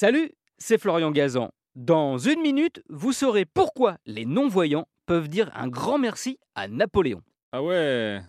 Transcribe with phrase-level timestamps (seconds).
[0.00, 1.50] Salut, c'est Florian Gazan.
[1.74, 7.20] Dans une minute, vous saurez pourquoi les non-voyants peuvent dire un grand merci à Napoléon.
[7.52, 8.22] Ah ouais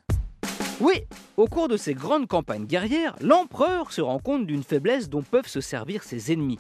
[0.82, 0.96] Oui,
[1.38, 5.48] au cours de ces grandes campagnes guerrières, l'empereur se rend compte d'une faiblesse dont peuvent
[5.48, 6.60] se servir ses ennemis.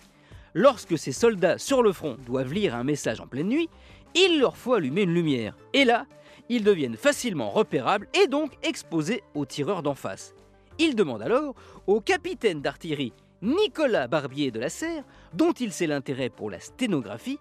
[0.54, 3.68] Lorsque ses soldats sur le front doivent lire un message en pleine nuit,
[4.16, 5.58] il leur faut allumer une lumière.
[5.74, 6.06] Et là,
[6.48, 10.34] ils deviennent facilement repérables et donc exposés aux tireurs d'en face.
[10.80, 11.54] Il demande alors
[11.86, 15.04] au capitaine d'artillerie Nicolas Barbier de la Serre,
[15.34, 17.40] dont il sait l'intérêt pour la sténographie,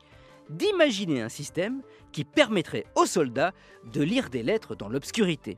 [0.49, 1.83] d'imaginer un système
[2.13, 3.53] qui permettrait aux soldats
[3.93, 5.57] de lire des lettres dans l'obscurité.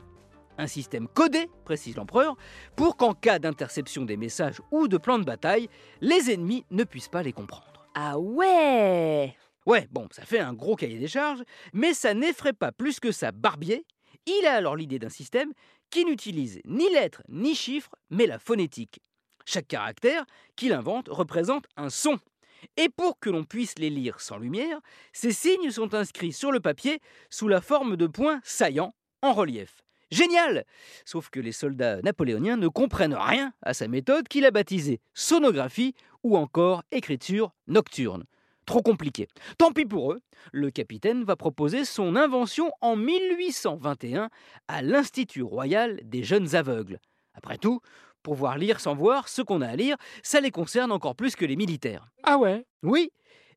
[0.59, 2.36] Un système codé, précise l'empereur,
[2.77, 5.69] pour qu'en cas d'interception des messages ou de plans de bataille,
[6.00, 7.86] les ennemis ne puissent pas les comprendre.
[7.95, 12.72] Ah ouais Ouais, bon, ça fait un gros cahier des charges, mais ça n'effraie pas
[12.72, 13.86] plus que ça Barbier.
[14.27, 15.52] Il a alors l'idée d'un système
[15.88, 19.00] qui n'utilise ni lettres ni chiffres, mais la phonétique.
[19.45, 20.24] Chaque caractère
[20.56, 22.19] qu'il invente représente un son.
[22.77, 24.80] Et pour que l'on puisse les lire sans lumière,
[25.12, 29.83] ces signes sont inscrits sur le papier sous la forme de points saillants en relief.
[30.11, 30.64] Génial
[31.06, 35.95] Sauf que les soldats napoléoniens ne comprennent rien à sa méthode qu'il a baptisée sonographie
[36.22, 38.24] ou encore écriture nocturne.
[38.67, 39.27] Trop compliqué.
[39.58, 40.20] Tant pis pour eux,
[40.52, 44.30] le capitaine va proposer son invention en 1821
[44.69, 47.00] à l'Institut royal des jeunes aveugles.
[47.34, 47.80] Après tout,
[48.23, 51.45] pouvoir lire sans voir ce qu'on a à lire, ça les concerne encore plus que
[51.45, 52.09] les militaires.
[52.23, 52.64] Ah ouais?
[52.83, 53.11] Oui,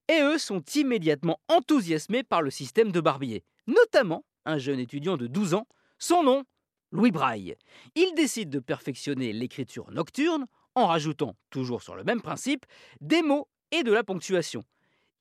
[0.08, 5.28] et eux sont immédiatement enthousiasmés par le système de Barbier, notamment un jeune étudiant de
[5.28, 6.44] 12 ans, son nom,
[6.92, 7.56] Louis Braille.
[7.96, 12.66] Il décide de perfectionner l'écriture nocturne en rajoutant, toujours sur le même principe,
[13.02, 14.64] des mots et de la ponctuation.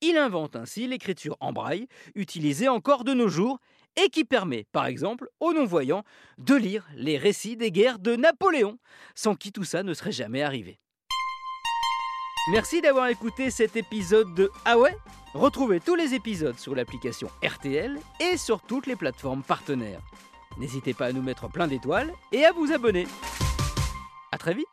[0.07, 3.59] Il invente ainsi l'écriture en braille, utilisée encore de nos jours,
[3.97, 6.05] et qui permet, par exemple, aux non-voyants
[6.37, 8.79] de lire les récits des guerres de Napoléon,
[9.15, 10.79] sans qui tout ça ne serait jamais arrivé.
[12.51, 14.77] Merci d'avoir écouté cet épisode de Ah
[15.33, 20.03] Retrouvez tous les épisodes sur l'application RTL et sur toutes les plateformes partenaires.
[20.59, 23.07] N'hésitez pas à nous mettre plein d'étoiles et à vous abonner.
[24.33, 24.67] A très vite